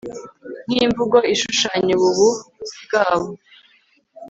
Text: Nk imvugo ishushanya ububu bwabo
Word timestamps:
Nk 0.69 0.75
imvugo 0.85 1.17
ishushanya 1.33 1.91
ububu 1.97 2.29
bwabo 2.83 3.29